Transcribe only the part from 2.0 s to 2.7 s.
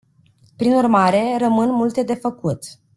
de făcut.